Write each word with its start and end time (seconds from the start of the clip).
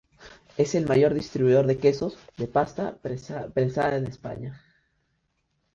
Es 0.57 0.73
el 0.73 0.87
mayor 0.87 1.13
distribuidor 1.13 1.67
de 1.67 1.77
quesos 1.77 2.17
de 2.35 2.47
pasta 2.47 2.95
prensada 2.97 3.99
de 3.99 4.09
España. 4.09 4.59